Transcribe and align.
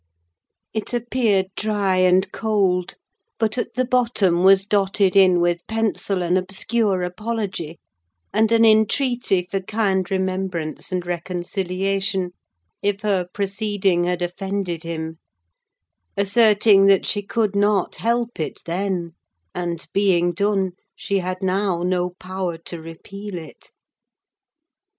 It 0.73 0.95
appeared 0.95 1.51
dry 1.55 1.97
and 1.97 2.31
cold; 2.31 2.95
but 3.37 3.55
at 3.59 3.75
the 3.75 3.85
bottom 3.85 4.41
was 4.41 4.65
dotted 4.65 5.15
in 5.15 5.39
with 5.39 5.59
pencil 5.67 6.23
an 6.23 6.37
obscure 6.37 7.03
apology, 7.03 7.77
and 8.33 8.51
an 8.51 8.65
entreaty 8.65 9.43
for 9.43 9.59
kind 9.59 10.09
remembrance 10.09 10.91
and 10.91 11.05
reconciliation, 11.05 12.31
if 12.81 13.01
her 13.01 13.27
proceeding 13.31 14.05
had 14.05 14.23
offended 14.23 14.81
him: 14.81 15.19
asserting 16.17 16.87
that 16.87 17.05
she 17.05 17.21
could 17.21 17.55
not 17.55 17.97
help 17.97 18.39
it 18.39 18.59
then, 18.65 19.11
and 19.53 19.85
being 19.93 20.31
done, 20.31 20.71
she 20.95 21.19
had 21.19 21.43
now 21.43 21.83
no 21.83 22.09
power 22.19 22.57
to 22.57 22.81
repeal 22.81 23.37
it. 23.37 23.69